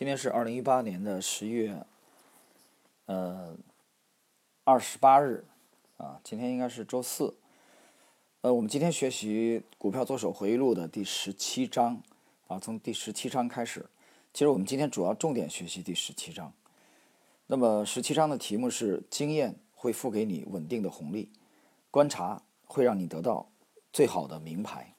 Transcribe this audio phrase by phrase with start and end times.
[0.00, 1.84] 今天是二零一八年的十一月，
[3.04, 3.54] 呃，
[4.64, 5.44] 二十八日，
[5.98, 7.34] 啊，今天应该是周四。
[8.40, 12.02] 呃，我们今天学习《股票作手回忆录》的第十七章，
[12.46, 13.84] 啊，从第十七章开始。
[14.32, 16.50] 其实我们今天主要重点学习第十七章。
[17.48, 21.28] 那么十七章的题目是“经验会付给你稳定的红利，
[21.90, 23.50] 观察会让你得到
[23.92, 24.94] 最好的名牌”。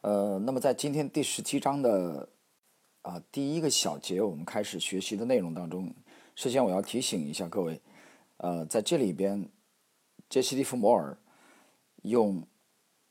[0.00, 2.26] 呃，那么在今天第十七章的。
[3.02, 5.94] 啊，第一个小节我们开始学习的内容当中，
[6.34, 7.80] 首先我要提醒一下各位，
[8.36, 9.48] 呃，在这里边，
[10.28, 11.16] 杰西·利弗摩尔
[12.02, 12.46] 用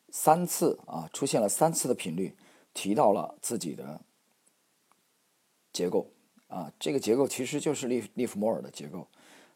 [0.10, 2.38] 三次啊，出现了三次的频率，
[2.74, 4.02] 提到了自己的
[5.74, 6.12] 结构
[6.48, 9.08] 啊，这个结构其实就是利利弗摩尔的结构，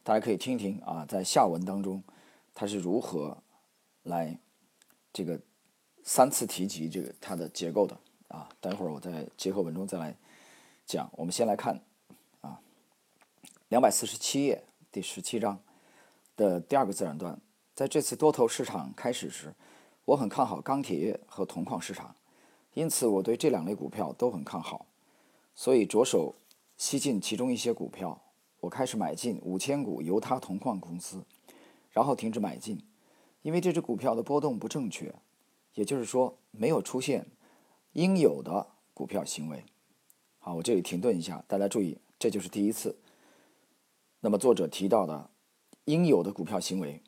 [0.02, 2.04] 大家可以听听啊，在下文当中
[2.56, 3.38] 他是如何
[4.02, 4.40] 来
[5.14, 5.40] 这个
[6.04, 7.95] 三次提及这个它的结构的。
[8.30, 10.18] 啊，待会儿我再结合文中再来
[10.86, 11.10] 讲。
[11.14, 11.82] 我们先来看
[12.42, 12.60] 啊，
[13.70, 15.59] 两百四十七页第十七章
[16.36, 17.39] 的第二个自然段。
[17.73, 19.54] 在这次多头市场开始时，
[20.06, 22.16] 我很看好钢铁业和铜矿市场，
[22.73, 24.86] 因此我对这两类股票都很看好，
[25.56, 26.36] 所以着手
[26.78, 28.22] 吸进其中一些股票。
[28.59, 31.26] 我开始买进五千股犹他铜矿公司，
[31.92, 32.81] 然后停止买进，
[33.42, 35.14] 因为这只股票的波动不正确，
[35.73, 37.28] 也就是说没有出现。
[37.94, 39.66] 应有的股票行为，
[40.45, 42.97] 好，我这里停顿一下，大家注意，这就是第一次。
[44.19, 45.30] 那么作者提到的
[45.86, 47.02] 应有的股票行为，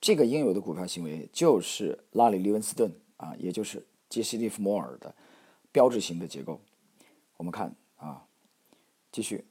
[0.00, 5.12] 这个应有的股票行为就是拉里·利文斯顿啊，也就是杰西·利弗摩尔的
[5.72, 6.60] 标志性的结构。
[7.38, 8.24] 我们看啊，
[9.10, 9.44] 继续，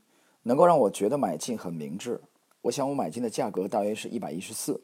[0.44, 2.22] 能够让我觉得买进很明智。
[2.62, 4.82] 我想我买进的价格大约是一百一十四，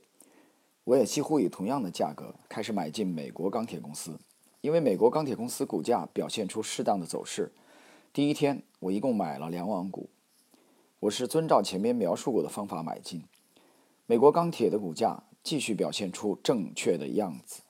[0.83, 4.19] 我也几乎以同样的价格开始买进美国钢铁公司。
[4.59, 7.49] 因为美国钢铁公司股价表现出适当的走势，
[8.13, 10.09] 第一天我一共买了两万股。
[10.99, 13.23] 我是遵照前面描述过的方法买进。
[14.05, 17.61] 美国钢铁的股价继续表现出正确的样子。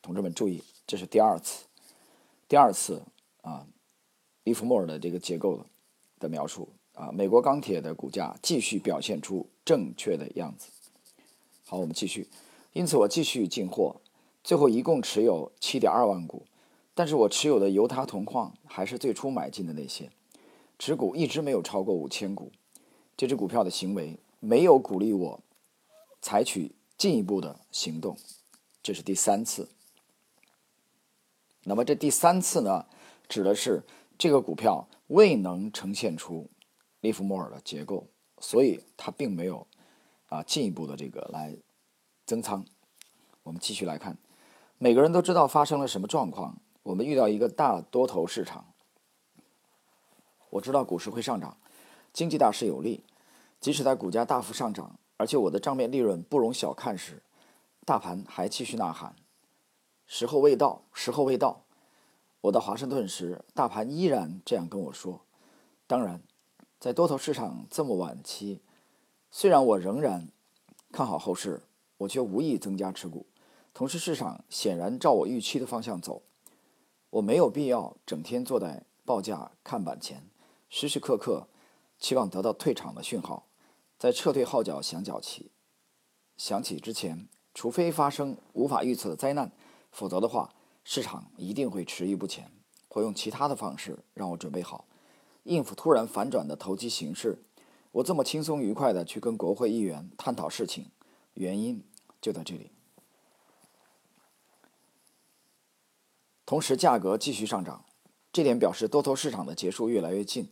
[0.00, 1.64] 同志们注意，这是第二次，
[2.46, 3.02] 第二次
[3.42, 3.66] 啊，
[4.44, 5.66] 利弗莫尔的这个结构
[6.20, 10.70] 的描述啊，美国钢铁的股价继续表现出正确的样子。
[11.66, 12.28] 好，我们继续。
[12.72, 13.96] 因此我继续进货。
[14.44, 16.46] 最后一共持有七点二万股，
[16.94, 20.10] 但是我持有的犹他铜矿还是最初买进的那些，
[20.78, 22.52] 持股一直没有超过五千股。
[23.16, 25.40] 这只股票的行为没有鼓励我
[26.20, 28.16] 采取进一步的行动，
[28.82, 29.68] 这是第三次。
[31.64, 32.86] 那么这第三次呢，
[33.28, 33.82] 指的是
[34.16, 36.48] 这个股票未能呈现出
[37.00, 38.06] 利弗莫尔的结构，
[38.38, 39.66] 所以它并没有
[40.26, 41.56] 啊进一步的这个来
[42.26, 42.64] 增仓。
[43.42, 44.16] 我们继续来看。
[44.78, 46.60] 每个人都知道发生了什么状况。
[46.84, 48.72] 我们遇到一个大多头市场。
[50.50, 51.56] 我知道股市会上涨，
[52.12, 53.02] 经济大势有利。
[53.58, 57.22] 即使在股价大幅上涨，而且我的账面利润不容小看时，
[57.86, 59.16] 大盘还继续呐喊
[60.06, 61.64] ：“时候未到，时候未到。”
[62.42, 65.22] 我到华盛顿时，大盘依然这样跟我说。
[65.86, 66.22] 当然，
[66.78, 68.60] 在多头市场这么晚期，
[69.30, 70.28] 虽然我仍然
[70.92, 71.62] 看好后市，
[71.96, 73.24] 我却无意增加持股。
[73.72, 76.20] 同时，市场显然照我预期的方向走，
[77.14, 80.28] 我没有必要整天坐在报价看板前，
[80.68, 81.46] 时时刻刻
[81.96, 83.46] 期望得到退场的讯号。
[83.96, 85.52] 在撤退号角响起
[86.36, 89.52] 响起之前，除非发生无法预测的灾难，
[89.92, 92.50] 否则的话，市场一定会迟疑不前，
[92.88, 94.88] 或用其他的方式让我准备好
[95.44, 97.44] 应付突然反转的投机形势。
[97.92, 100.90] 我这么轻松愉快地去跟国会议员探讨事情，
[101.34, 101.84] 原因
[102.20, 102.72] 就在这里。
[106.46, 107.84] 同时，价格继续上涨，
[108.32, 110.48] 这点表示多头市场的结束越来越近。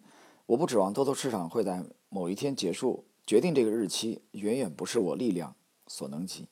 [0.46, 5.54] 我不指望多头市场会在某一天结束，决定这个日期远远不是我力量
[5.86, 6.48] 所能及。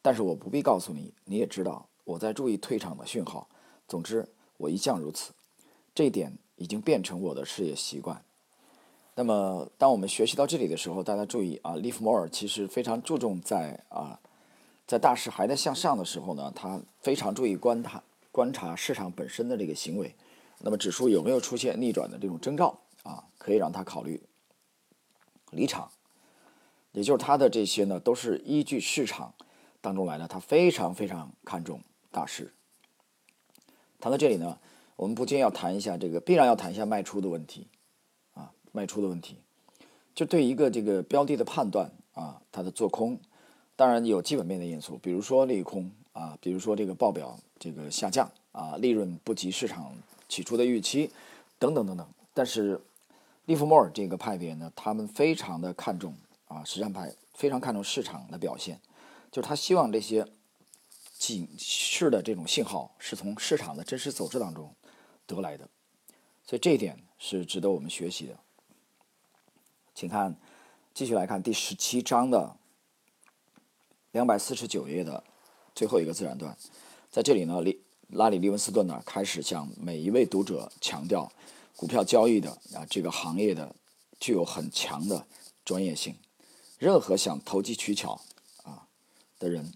[0.00, 3.48] 但是我不必告诉你，你也知道我在注意退场的讯号。
[3.88, 5.32] 总之，我一向如此，
[5.94, 8.24] 这一点已经变成我的事业习惯。
[9.16, 14.20] 那么，当我们学习到这里的时候，大家注意啊，利弗莫尔其实非常注重在啊，
[14.86, 18.02] 在大势还在向上的时候呢，他非常注意观察。
[18.38, 20.14] 观察市场本身的这个行为，
[20.60, 23.24] 那么指数有没有出现逆转的这种征兆啊？
[23.36, 24.22] 可以让他考虑
[25.50, 25.90] 离场，
[26.92, 29.34] 也就是他的这些呢，都是依据市场
[29.80, 30.28] 当中来的。
[30.28, 31.80] 他非常非常看重
[32.12, 32.54] 大势。
[33.98, 34.60] 谈到这里呢，
[34.94, 37.66] 我们不禁要谈一下这个，必然要谈一下卖出的问题
[38.34, 39.38] 啊，卖出的问题。
[40.14, 43.18] 就对一个这个标的的判断啊，它的做空，
[43.74, 47.38] 当然有基本面的因素，比如说利空啊，比如说这个报表。
[47.60, 49.92] 这个下降啊，利润不及市场
[50.28, 51.10] 起初的预期，
[51.58, 52.80] 等等等等，但是
[53.46, 56.14] 利弗莫尔这个派别呢，他们非常的看重
[56.46, 58.80] 啊，实战派非常看重市场的表现，
[59.32, 60.24] 就是他希望这些
[61.18, 64.72] 警示的这种信号是从市场的真实走势当中
[65.26, 65.68] 得来的，
[66.46, 68.38] 所以这一点是值得我们学习的。
[69.96, 70.36] 请看，
[70.94, 72.54] 继续来看第十七章的
[74.12, 75.24] 两百四十九页的
[75.78, 76.58] 最后一个自然段，
[77.08, 81.30] 在这里呢，利拉里·利文斯顿呢开始向每一位读者强调。
[81.76, 83.72] 股票交易的啊，这个行业的
[84.18, 85.24] 具有很强的
[85.64, 86.16] 专业性，
[86.78, 88.20] 任何想投机取巧
[88.64, 88.88] 啊
[89.38, 89.72] 的人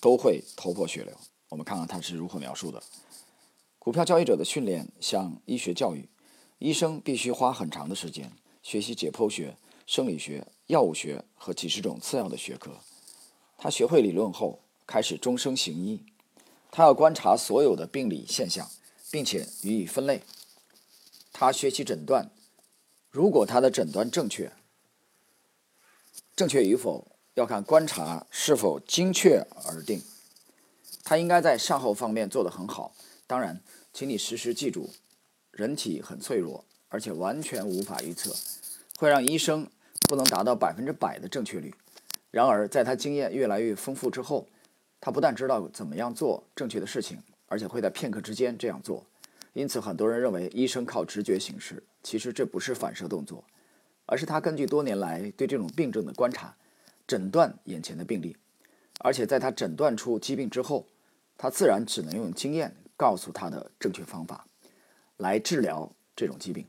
[0.00, 1.12] 都会头破血流。
[1.48, 2.80] 我们看看他是如何描述的：
[3.80, 6.08] 股票交易者的训练像医学教育，
[6.60, 8.30] 医生必须花很长的时间
[8.62, 12.70] 学习解剖学、生理学、药物学和几十种次要的学科。
[13.58, 16.04] 他学会理论后，开始终生行医。
[16.70, 18.70] 他要观察所有的病理现象，
[19.10, 20.22] 并且予以分类。
[21.32, 22.30] 他学习诊断，
[23.10, 24.52] 如果他的诊断正确，
[26.34, 30.02] 正确与否要看观察是否精确而定。
[31.04, 32.94] 他应该在善后方面做得很好。
[33.26, 33.60] 当然，
[33.92, 34.90] 请你时时记住，
[35.50, 38.34] 人体很脆弱，而且完全无法预测，
[38.98, 39.68] 会让医生
[40.08, 41.74] 不能达到百分之百的正确率。
[42.30, 44.46] 然而，在他经验越来越丰富之后，
[45.04, 47.18] 他不但知道怎么样做正确的事情，
[47.48, 49.04] 而且会在片刻之间这样做。
[49.52, 53.44] 因此，很多人认为医生靠直觉行事，其实这不是反射动作，
[54.06, 56.56] 而是他根据多年来对这种病症的观察，
[57.04, 58.36] 诊断眼前的病例，
[59.00, 60.86] 而且在他诊断出疾病之后，
[61.36, 64.46] 他自然只能用经验告诉他的正确方法
[65.16, 66.64] 来治疗这种疾病。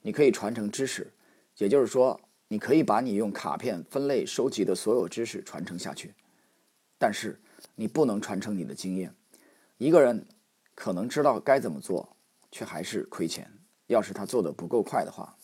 [0.00, 1.12] 你可以传承知识，
[1.58, 6.14] 也就是说，你可以把你用卡片分类收集的所有知识传承下去，
[6.98, 7.38] 但是
[7.74, 9.14] 你不能传承你的经验。
[9.78, 10.26] 一个人
[10.74, 12.10] 可能知道该怎么做。
[12.54, 13.50] 却还是亏钱。
[13.88, 15.36] 要是他做的不够快的话，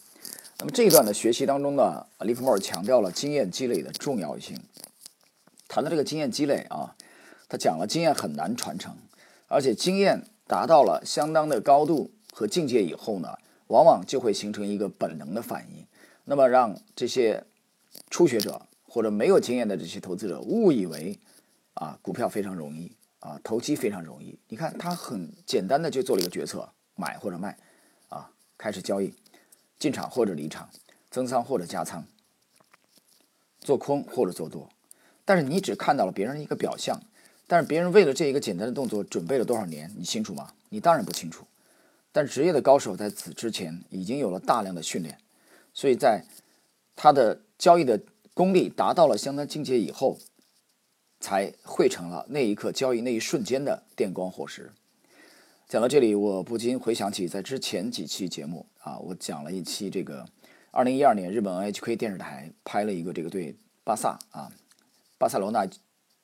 [0.60, 4.56] 那么这一段的学习当中呢，利弗莫尔强调了经验积累的重要性。
[5.66, 6.94] 谈到这个经验积累啊，
[7.48, 8.96] 他讲了经验很难传承，
[9.48, 13.36] 而且经验达到了相当的高度和境界以后呢，
[13.66, 15.84] 往往就会形成一个本能的反应，
[16.26, 17.42] 那么让这些
[18.08, 21.18] 初学者或者没有经验的这些投资者误以为
[21.74, 24.38] 啊，股票非常容易啊，投机非常容易。
[24.48, 26.72] 你看他很简单的就做了一个决策。
[26.96, 27.56] 买或者卖，
[28.10, 29.14] 啊，开始交易，
[29.78, 30.68] 进场或者离场，
[31.10, 32.04] 增仓或者加仓，
[33.58, 34.68] 做空或者做多。
[35.24, 37.00] 但是你只看到了别人一个表象，
[37.46, 40.52] 但是别人为了这一个简单的动作准备了多少年，你清楚吗？
[40.68, 41.46] 你当然不清楚。
[42.12, 45.18] 但职业的高手在此之前已经有了大量的训练，
[45.72, 46.26] 所以在
[46.96, 47.98] 他的交易的
[48.34, 50.18] 功力达到了相当境界以后，
[51.20, 54.72] 才汇成了那一刻交易那一瞬间的电光火石。
[55.68, 60.26] 讲到这里，我不禁回想起在之前几期节目啊，我讲了一期这个
[60.72, 64.50] 二零一二年日本 NHK 电视台拍了一个这个对巴萨啊
[65.18, 65.68] 巴塞罗那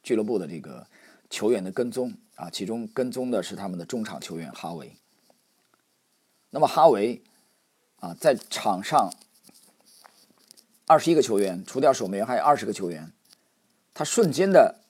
[0.03, 0.87] 俱乐部的这个
[1.31, 4.97] 球员的跟踪啊，其中跟踪的是他们的中场球员哈维。
[6.51, 7.23] 那么哈维
[8.01, 9.13] 啊，在场上
[10.87, 13.13] 二十一个球员，除掉守门员还有二十个球员，
[13.95, 14.81] 他瞬间的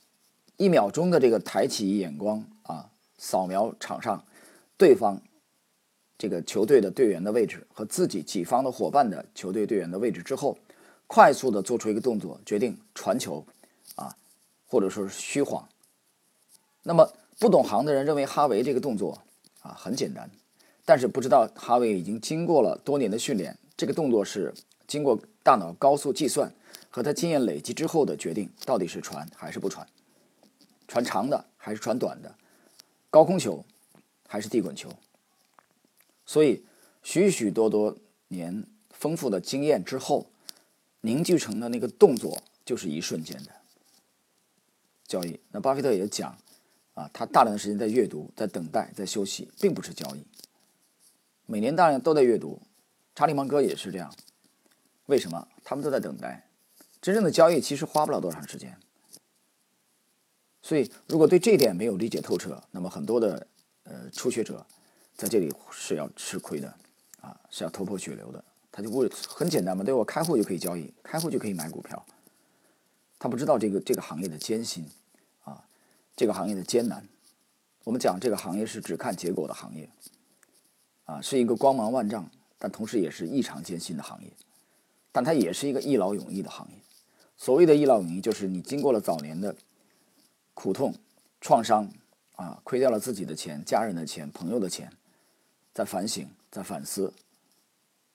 [0.56, 4.24] 一秒钟的这个抬起眼光啊，扫描场上。
[4.78, 5.22] 对方
[6.18, 10.58] 这个球队的队员的位置和自己己方的伙伴的球队队员的位置之后，
[11.06, 13.46] 快速的做出一个动作，决定传球，
[13.94, 14.14] 啊，
[14.66, 15.66] 或者说是虚晃。
[16.82, 19.22] 那么不懂行的人认为哈维这个动作
[19.62, 20.30] 啊很简单，
[20.84, 24.52] 但是不知道哈维已经经过了多年的训练，这个动作是
[24.86, 26.52] 经过大脑高速计算
[26.90, 29.86] 和他经验累积之后的决定，到底是传还是不传，
[30.88, 32.34] 传长的还是传短的，
[33.10, 33.64] 高空球。
[34.28, 34.90] 还是地滚球，
[36.24, 36.64] 所以
[37.04, 40.26] 许许多多年丰富的经验之后，
[41.02, 43.52] 凝聚成的那个动作就是一瞬间的
[45.06, 45.38] 交易。
[45.52, 46.36] 那巴菲特也讲
[46.94, 50.26] 啊，他大量的时间在阅读、在等待、在休息，并不是交易。
[51.46, 52.60] 每年大量都在阅读，
[53.14, 54.12] 查理芒格也是这样。
[55.06, 55.46] 为什么？
[55.62, 56.48] 他们都在等待。
[57.00, 58.76] 真正的交易其实花不了多长时间。
[60.66, 63.46] 所以，如果对这一点没有理解透彻，那么很多的。
[63.88, 64.66] 呃，初学者
[65.14, 66.66] 在这里是要吃亏的，
[67.20, 68.44] 啊，是要头破血流的。
[68.72, 72.04] 他就为很简单嘛，对我开户就可以交易，开户就可以买股票。
[73.16, 74.84] 他不知道这个这个行业的艰辛，
[75.44, 75.62] 啊，
[76.16, 77.06] 这个行业的艰难。
[77.84, 79.88] 我们讲这个行业是只看结果的行业，
[81.04, 84.32] 啊，是一个光芒万丈，但同时也是异常艰辛的行业。
[85.12, 86.78] 但它也是一个一劳永逸的行业。
[87.36, 89.54] 所谓的一劳永逸，就是你经过了早年的
[90.56, 90.96] 苦痛、
[91.40, 91.88] 创伤。
[92.36, 94.92] 啊，亏掉了自己的钱、家人的钱、朋友的钱，
[95.72, 97.14] 在反省，在反思，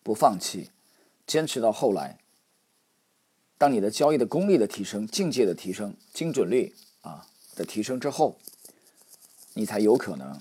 [0.03, 0.69] 不放弃，
[1.25, 2.19] 坚持到后来。
[3.57, 8.37] 当你的交易的功力的提升、境界的提升、精准率啊的提升之后，
[9.55, 10.39] 你才有可能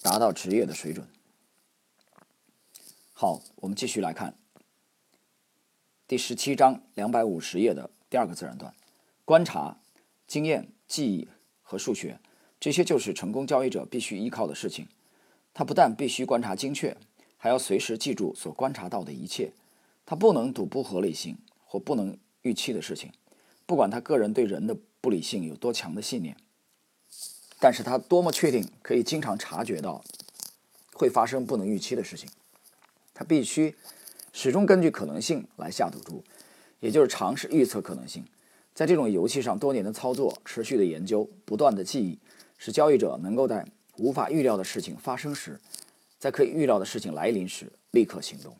[0.00, 1.08] 达到职业的水准。
[3.12, 4.36] 好，我们继续来看
[6.06, 8.72] 第十七章两百五十页的第二个自然段：
[9.24, 9.80] 观察、
[10.28, 11.28] 经验、记忆
[11.62, 12.18] 和数学，
[12.60, 14.88] 这些就是成功交易者必须依靠的事情。
[15.54, 16.96] 他不但必须观察精确，
[17.36, 19.52] 还要随时记住所观察到的一切。
[20.04, 23.12] 他不能赌不合理性或不能预期的事情，
[23.66, 26.36] 不管他个人对人的不理性有多强的信念，
[27.60, 30.02] 但是他多么确定可以经常察觉到
[30.94, 32.28] 会发生不能预期的事情。
[33.14, 33.76] 他必须
[34.32, 36.24] 始终根据可能性来下赌注，
[36.80, 38.24] 也就是尝试预测可能性。
[38.82, 42.18] 在这种游戏上，多年的操作、持续的研究、不断的记忆，
[42.58, 43.64] 使交易者能够在
[43.98, 45.60] 无法预料的事情发生时，
[46.18, 48.56] 在可以预料的事情来临时立刻行动。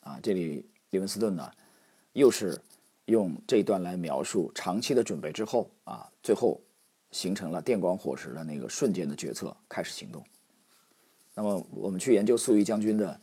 [0.00, 1.48] 啊，这里利文斯顿呢，
[2.14, 2.60] 又是
[3.04, 6.60] 用这一段来描述长期的准备之后啊，最后
[7.12, 10.20] 形成了电光火石的那个瞬间的决策，开始行动。
[11.32, 13.20] 那么，我们去研究粟裕将军的。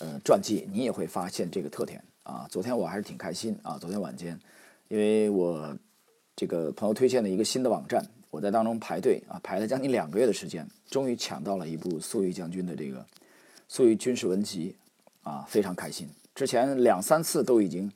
[0.00, 2.46] 呃，传记你也会发现这个特点啊。
[2.48, 3.76] 昨天我还是挺开心啊。
[3.80, 4.38] 昨天晚间，
[4.88, 5.76] 因为我
[6.34, 13.00] 这个朋友推荐了一个新的网站，我在当中排队啊，排了将近两个月的时间，终于抢到了一部粟裕将军的这个
[13.68, 14.74] 《粟裕军事文集》
[15.28, 16.08] 啊，非常开心。
[16.34, 17.90] 之前两三次都已经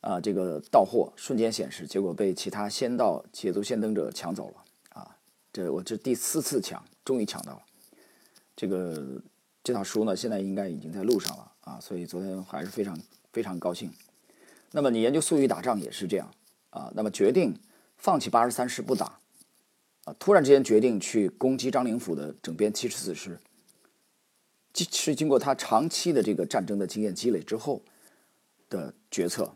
[0.00, 5.16] 啊这个到货瞬间显示，结果被其他先到捷足先登者抢走了啊。
[5.52, 7.62] 这我这第四次抢，终于抢到了
[8.56, 9.20] 这个。
[9.62, 12.98] 这套书呢，现在应该已经在路上了啊，所以昨天还是非常
[13.30, 13.90] 非常高兴。
[14.72, 16.32] 那么你研究粟裕打仗也是这样
[16.70, 17.58] 啊，那么决定
[17.96, 19.18] 放弃八十三师不打
[20.04, 23.40] 啊，突然之间决定去攻击张灵甫的整编七十四师，
[24.72, 27.82] 这是经过他长期的这个战争的经验积累之后
[28.68, 29.54] 的决策。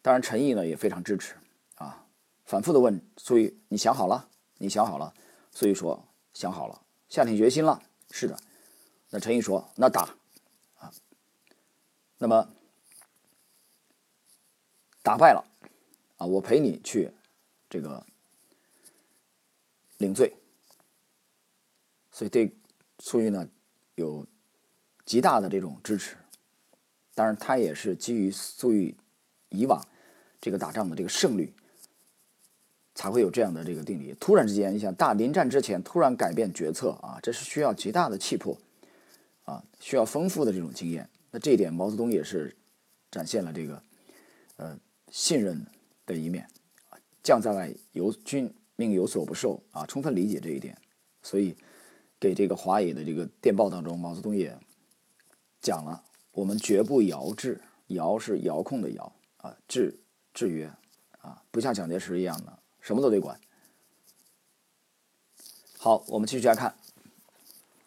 [0.00, 1.34] 当然陈毅呢也非常支持
[1.76, 2.06] 啊，
[2.44, 4.28] 反复的问粟裕：“你想好了？
[4.58, 5.14] 你想好了？”
[5.52, 8.38] 粟裕说：“想好了，下定决心了。”是的。
[9.10, 10.16] 那陈毅说：“那打，
[10.78, 10.90] 啊，
[12.18, 12.48] 那么
[15.02, 15.44] 打败了，
[16.16, 17.10] 啊，我陪你去
[17.68, 18.04] 这个
[19.98, 20.32] 领罪。
[22.10, 22.54] 所以对
[22.98, 23.48] 粟裕呢
[23.94, 24.26] 有
[25.04, 26.16] 极大的这种支持。
[27.14, 28.96] 当然，他也是基于粟裕
[29.50, 29.86] 以往
[30.40, 31.52] 这个打仗的这个胜率，
[32.94, 34.14] 才会有这样的这个定力。
[34.18, 38.56] 突然之间，你想大临战之前突然改变决策啊，这是需要极大的气魄。”
[39.44, 41.10] 啊，需要丰富的这种经验。
[41.32, 42.54] 那这一点，毛泽东也是
[43.10, 43.82] 展现了这个
[45.12, 45.64] 信任
[46.04, 46.48] 的一面。
[47.22, 50.76] 将在外，由军命有所不受啊，充分理解这一点。
[51.22, 51.54] 所以，
[52.18, 54.58] 给这个华野的这个电报当中，毛泽东也
[55.60, 56.02] 讲了：
[56.32, 59.96] 我们绝不遥制，遥是遥控的遥啊，制
[60.34, 60.68] 制约
[61.20, 63.38] 啊，不像蒋介石一样的什么都得管。
[65.78, 66.74] 好，我们继续来看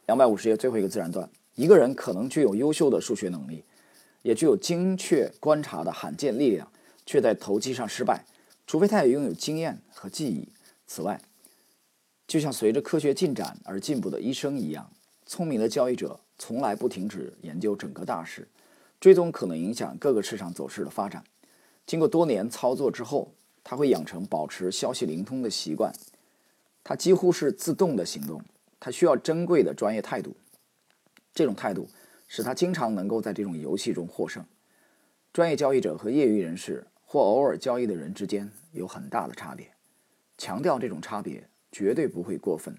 [0.05, 1.29] 两百五十页最后一个自然段。
[1.55, 3.65] 一个人可能具有优秀的数学能力，
[4.22, 6.72] 也具有精确观察的罕见力量，
[7.05, 8.25] 却在投机上失败，
[8.65, 10.50] 除非他也拥有经验和记忆。
[10.88, 11.21] 此外，
[12.27, 14.91] 就像随着科学进展而进步的医生一样，
[15.25, 18.47] 聪明的交易者从来不停止研究整个大势，
[19.00, 21.24] 追踪可能影响各个市场走势的发展。
[21.85, 23.33] 经过多年操作之后，
[23.63, 25.93] 他会养成保持消息灵通的习惯。
[26.83, 28.41] 他几乎是自动的行动，
[28.79, 30.35] 他需要珍贵的专业态度。
[31.33, 31.89] 这种态度
[32.27, 34.45] 使他经常能够在这种游戏中获胜。
[35.33, 39.72] 专业交易者和业余人士或偶尔交易的人之间有很大的差别。
[40.38, 42.75] 强调这种差别绝对不会过分。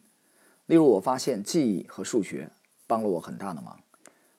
[0.66, 2.50] 例如，我发现记忆和数学
[2.86, 3.82] 帮了我很大的忙。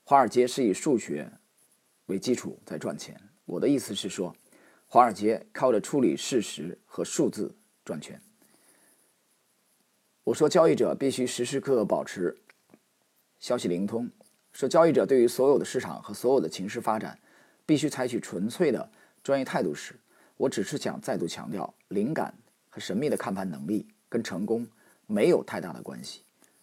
[0.04, 1.32] 华尔街是以数学
[2.06, 3.20] 为基础在赚钱。
[3.46, 4.36] 我的意思是说，
[4.86, 8.22] 华尔街靠着处理事实和数字赚钱。
[10.26, 12.38] 我说，交易者必须时时刻刻保持。
[13.40, 14.12] 消息灵通，
[14.54, 17.18] 说交易者对于所有的市场和所有的情势发展，
[17.66, 18.92] 必须采取纯粹的
[19.28, 19.94] 专业态度时，
[20.38, 22.34] 我只是想再度强调，灵感
[22.70, 24.66] 和神秘的看盘能力跟成功
[25.06, 26.22] 没有太大的关系。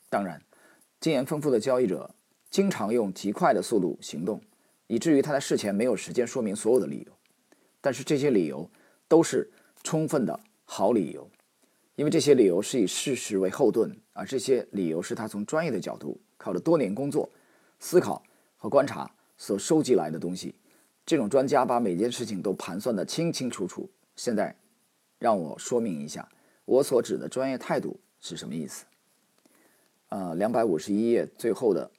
[0.08, 0.40] 当然，
[0.98, 2.14] 经验丰富的交易者
[2.48, 4.40] 经常用极快的速度行动，
[4.86, 7.12] 以至于他在事前没有时间说明所有的理由。
[7.82, 8.70] 但是这些理由
[9.08, 9.52] 都是
[9.82, 11.30] 充分的好理由，
[11.96, 16.18] 因为这些理由是以事实为后盾，而这些理由是他从专业的角度。
[16.38, 17.28] 靠着多年工作、
[17.78, 18.22] 思考
[18.56, 20.54] 和观察所收集来的东西，
[21.06, 23.90] 这种专家把每件事情都盘算得清清楚楚。
[24.16, 24.54] 现在，
[25.18, 26.28] 让我说明一下
[26.64, 28.84] 我所指的专业态度是什么意思。
[30.08, 31.90] 呃，两百五十一页最后的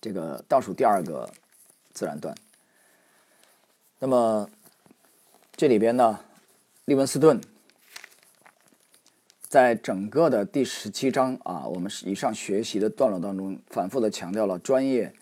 [0.00, 1.32] 这个倒数第二个
[1.92, 2.34] 自然段。
[4.00, 4.50] 那么
[5.52, 6.20] 这里边呢，
[6.84, 7.40] 利文斯顿
[9.48, 15.14] 在整个的第十七章啊，我们以上学习的段落当中，反复的强调了专业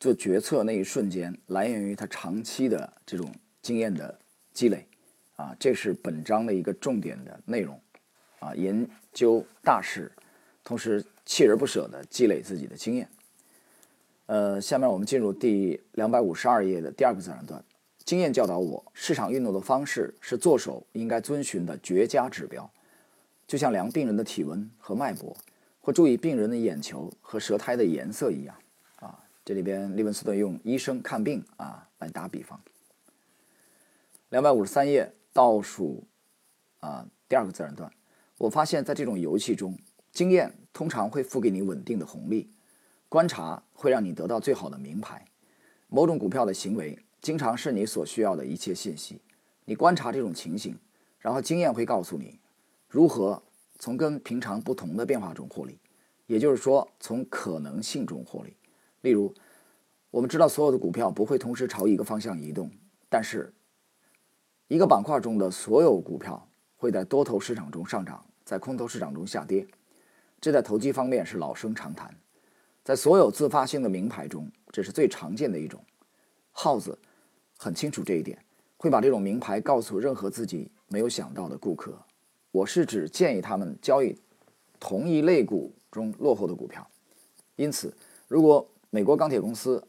[0.00, 3.30] 做决策那一瞬间来源于他长期的这种
[3.60, 4.18] 经验的
[4.54, 4.86] 积累
[5.36, 7.78] 啊，这是本章的一个重点的内容
[8.38, 10.10] 啊，研究大事，
[10.64, 13.06] 同时锲而不舍的积累自己的经验。
[14.24, 17.62] 呃，下面我们进入第两百五十二页的第二个自然段。
[18.02, 22.68] 经验教导我，市场运动的方式是做手应该遵循的绝佳指标，
[23.46, 25.36] 就像量病人的体温和脉搏，
[25.82, 28.56] 或注意病人的眼球和舌苔的颜色一样。
[29.50, 32.60] 这里边利文斯顿用医生看病啊来打比方。
[34.28, 36.06] 两百五十三页倒数
[36.78, 37.92] 啊第二个自然段，
[38.38, 39.76] 我发现在这种游戏中，
[40.12, 42.48] 经验通常会付给你稳定的红利。
[43.08, 45.26] 观察会让你得到最好的名牌。
[45.88, 49.20] 某种股票的行为经常是你所需要的一切信息。
[49.64, 50.78] 你观察这种情形，
[51.18, 52.38] 然后经验会告诉你
[52.86, 53.42] 如何
[53.80, 55.76] 从跟平常不同的变化中获利，
[56.28, 58.54] 也就是说，从可能性中获利。
[59.02, 59.32] 例如，
[60.10, 62.70] 我们知道所有的股票不会同时朝一个方向移动，
[63.08, 63.52] 但是
[64.68, 69.66] 一个板块中的所有股票会在多头市场中上涨，在空头市场中下跌。
[70.40, 72.14] 这在投机方面是老生常谈。
[72.82, 75.84] 在所有自发性的名牌中，这是最常见的一种。
[76.50, 76.98] 耗子
[77.58, 78.38] 很清楚这一点，
[78.76, 81.98] 会把这种名牌告诉任何自己没有想到的顾客。
[82.50, 84.18] 我是指建议他们交易
[84.78, 86.88] 同一类股中落后的股票。
[87.56, 87.94] 因此，
[88.28, 89.86] 如果美国钢铁公司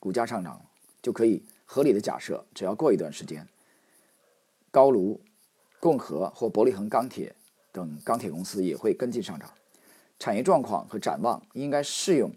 [0.00, 0.64] 股价上涨，
[1.02, 3.46] 就可以合理的假设，只要过一段时间，
[4.70, 5.20] 高炉、
[5.80, 7.34] 共和或伯利恒钢铁
[7.72, 9.52] 等钢铁公司也会跟进上涨。
[10.18, 12.30] 产业状况和展望应该适用。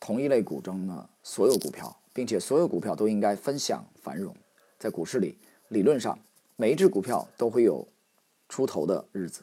[0.00, 4.36] 同一类股中的所有股票，并且所有股票都应该分享繁荣。
[4.78, 6.18] 在股市里，理论上
[6.56, 7.88] 每一只股票都会有
[8.50, 9.42] 出头的日子。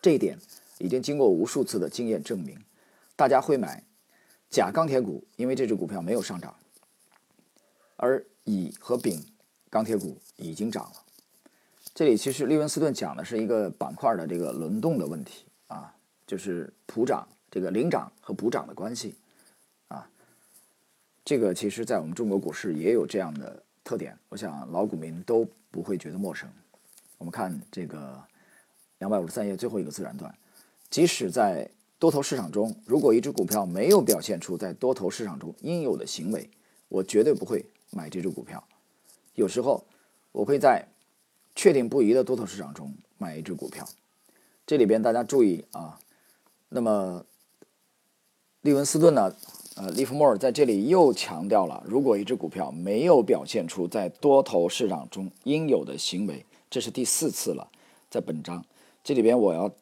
[0.00, 0.38] 这一点
[0.78, 2.56] 已经经过无数次的经验证明。
[3.16, 3.82] 大家会买
[4.54, 6.54] 甲钢铁股，因为这只股票没有上涨，
[7.96, 9.20] 而乙和丙
[9.68, 11.02] 钢铁股已经涨了。
[11.92, 15.92] 这里其实利文斯顿讲的是一个板块的这个轮动的问题啊，
[16.24, 19.16] 就是普涨这个领涨和补涨的关系
[19.88, 20.08] 啊。
[21.24, 26.48] 这个其实，在我们中国股市也有这样的特点，我想老股民都不会觉得陌生。
[27.18, 28.22] 我们看这个
[28.98, 30.32] 两百五十三页最后一个自然段，
[30.90, 31.68] 即使在
[32.04, 36.50] 多头市场中，如果一只股票没有表现出在多头市场中应有的行为，
[36.88, 38.62] 我绝对不会买这只股票。
[39.32, 39.86] 有时候，
[40.30, 40.86] 我会在
[41.54, 43.88] 确定不疑的多头市场中买一只股票。
[44.66, 45.98] 这里边大家注意啊，
[46.68, 47.24] 那么
[48.60, 49.34] 利文斯顿呢？
[49.76, 57.70] 呃，利弗莫尔在这里又强调了，如果一只股票没有表现出在多头市场中应有的行为，这是第四次了。
[58.10, 58.62] 在本章
[59.02, 59.74] 这里边，我要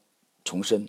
[0.45, 0.89] 重申，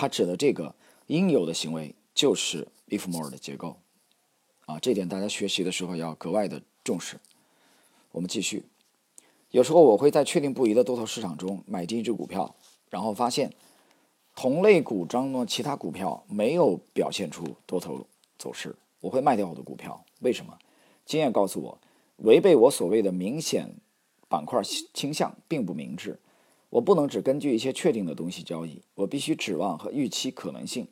[0.00, 0.74] 他指的这个
[1.08, 3.76] 应有的行为就是 if more 的结构
[4.64, 7.20] 啊，这点大家学习的时候要格外的重视。
[8.10, 8.64] 我们继续，
[9.50, 12.54] 有时候我会在确定不疑的多头市场中买进一只股票，
[12.88, 13.52] 然后发现
[14.34, 18.06] 同类股中的其他股票没有表现出多头。
[18.38, 20.02] 走势，我会卖掉我的股票。
[20.20, 20.58] 为什么？
[21.04, 21.78] 经验告诉我，
[22.16, 23.74] 违背我所谓的明显
[24.30, 24.62] 板块
[24.94, 26.18] 倾向并不明智。
[26.70, 30.88] 我不能只根据一些确定的东西交易，我必须指望和预期可能性。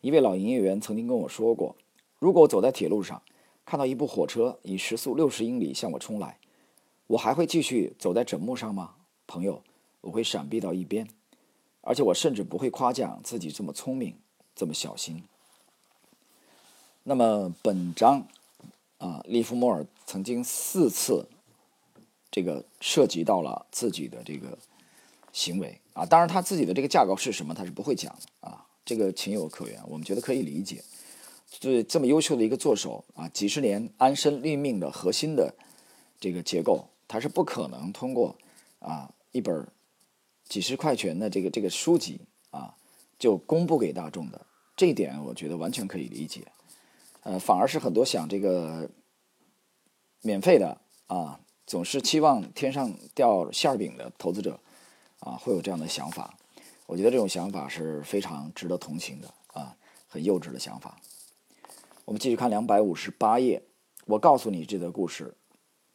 [0.00, 1.76] 一位老营业员曾经跟我说过，
[2.18, 3.22] 如果我走在铁路上，
[3.64, 6.38] 看到一部火车以时速六十英里向我冲来，
[7.06, 8.96] 我还会继续走在枕木上吗？
[9.28, 9.62] 朋友，
[10.00, 11.08] 我会闪避到一边，
[11.82, 14.16] 而且我甚至不会夸奖自己这么聪明，
[14.56, 15.22] 这么小心。
[17.04, 18.26] 那么本章
[18.98, 21.28] 啊，利弗莫尔曾经四次
[22.30, 24.58] 这个涉及到了自己的这个
[25.32, 30.82] 行为啊，当然他自己的这个架构是什么，他是不会讲的啊，这个情有可原，我们觉得可以理解。
[31.60, 35.54] 对这么优秀的一个作手啊，几十年安身立命的核心的
[36.18, 38.36] 这个结构，他是不可能通过
[38.78, 39.66] 啊一本
[40.48, 42.74] 几十块钱的这个这个书籍啊
[43.18, 46.46] 就公布给大众的，这一点我觉得完全可以理解。
[47.22, 48.90] 呃，反而是很多想这个
[50.22, 54.58] 免费的啊，总是期望天上掉馅饼的投资者
[55.24, 56.36] 啊，会有这样的想法。
[56.86, 59.76] 我觉得这种想法是非常值得同情的啊，
[60.08, 60.98] 很幼稚的想法。
[62.04, 63.62] 我们继续看两百五十八页。
[64.06, 65.34] 我告诉你这则故事，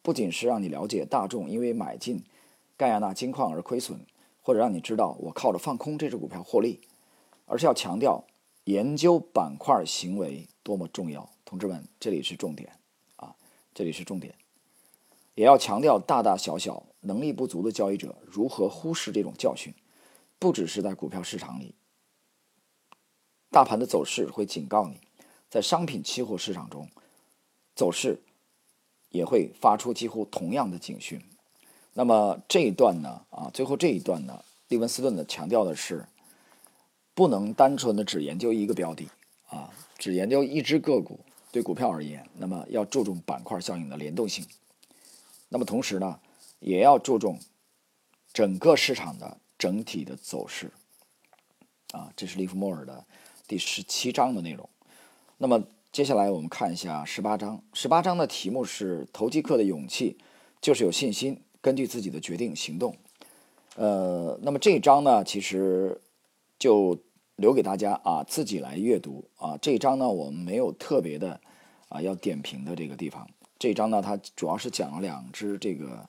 [0.00, 2.24] 不仅是让你了解大众因为买进
[2.76, 4.00] 盖亚纳金矿而亏损，
[4.40, 6.80] 或者让你知道我靠着放空这只股票获利，
[7.44, 8.24] 而是要强调
[8.64, 10.48] 研究板块行为。
[10.62, 11.26] 多么重要！
[11.46, 12.70] 同志们，这里是重点
[13.16, 13.34] 啊，
[13.72, 14.34] 这里是重点，
[15.38, 19.72] 也要强调大大小小能力不足的交易者如何忽视这种教训。
[20.36, 21.76] 不只是在股票市场里，
[23.48, 25.00] 大盘的走势会警告你，
[25.48, 26.88] 在商品期货市场中，
[27.76, 28.20] 走势
[29.10, 31.22] 也会发出几乎同样的警讯。
[31.92, 33.22] 那么这一段呢？
[33.30, 36.04] 啊，最后这一段呢，利文斯顿呢强调的是，
[37.14, 39.08] 不能单纯的只研究一个标的
[39.48, 41.20] 啊，只研究一只个股。
[41.52, 44.44] 对股票而言，那么要注重板块效应的联动性。
[45.48, 46.20] 那么同时呢，
[46.60, 47.38] 也要注重
[48.32, 49.38] 整个市场的。
[49.58, 50.70] 整体的走势，
[51.90, 53.04] 啊，这是利弗莫尔的
[53.48, 54.70] 第十七章的内容。
[55.36, 57.60] 那么接下来我们看一下十八章。
[57.74, 60.16] 十八章的题目是“投机客的勇气
[60.60, 62.94] 就是有信心，根据自己的决定行动”。
[63.74, 66.00] 呃，那么这一章呢，其实
[66.56, 66.96] 就
[67.34, 69.58] 留给大家啊自己来阅读啊。
[69.60, 71.40] 这一章呢，我们没有特别的
[71.88, 73.28] 啊要点评的这个地方。
[73.58, 76.08] 这一章呢，它主要是讲了两只这个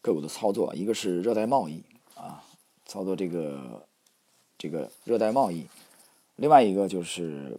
[0.00, 1.82] 个股的操作，一个是热带贸易
[2.14, 2.44] 啊。
[2.84, 3.86] 操作这个
[4.58, 5.66] 这个热带贸易，
[6.36, 7.58] 另外一个就是，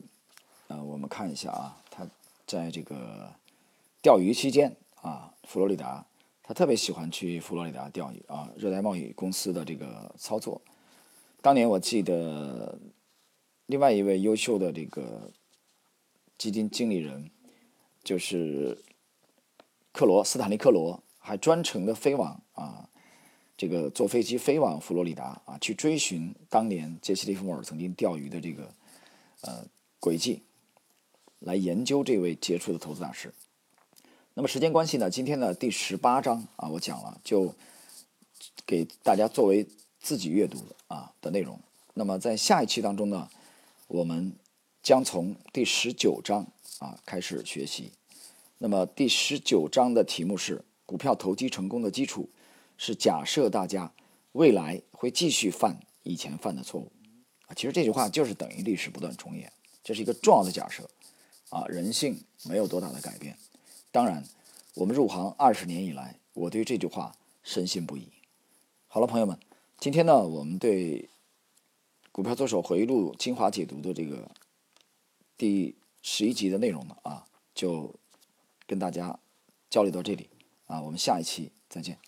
[0.68, 2.08] 呃，我们看一下啊，他
[2.46, 3.34] 在这个
[4.04, 6.06] 钓鱼期间啊，佛罗里达，
[6.44, 8.52] 他特别喜欢去佛罗里达钓鱼啊。
[8.56, 10.62] 热带贸易公司的这个操作，
[11.42, 12.78] 当年我记得
[13.66, 15.32] 另外一位优秀的这个
[16.38, 17.32] 基金经理人，
[18.04, 18.78] 就是
[19.94, 22.90] 克罗斯坦利克罗，还专程的飞往啊。
[23.56, 28.74] 这个坐飞机飞往佛罗里达啊，去追寻当年杰西·利弗莫尔曾经钓鱼的这个
[29.42, 29.64] 呃
[30.00, 30.42] 轨迹，
[31.40, 33.32] 来研究这位杰出的投资大师。
[34.34, 37.54] 那么时间关系呢，今天的第十八章啊，我讲了，就
[38.66, 39.66] 给大家作为
[40.00, 41.58] 自己阅读啊的内容。
[41.94, 43.30] 那么在下一期当中呢，
[43.88, 44.34] 我们
[44.82, 46.48] 将从第十九章
[46.80, 47.92] 啊开始学习。
[48.64, 52.30] 那么第十九章的题目是股票投机成功的基础。
[52.78, 53.94] 是假设大家
[54.32, 56.90] 未来会继续犯以前犯的错误
[57.48, 59.52] 啊，其实这句话就是等于历史不断重演，
[59.84, 60.90] 这是一个重要的假设
[61.50, 63.38] 啊，人性没有多大的改变。
[63.92, 64.24] 当然，
[64.76, 68.08] 我们入行二十年以来，我对这句话深信不疑。
[68.88, 69.38] 好了，朋友们，
[69.78, 71.02] 今天呢，我们对
[72.14, 74.32] 《股票作手回忆录》精华解读的这个
[75.38, 77.94] 第十一集的内容呢啊，就
[78.66, 79.20] 跟大家
[79.70, 80.30] 交流到这里
[80.66, 82.00] 啊，我们下一期再见。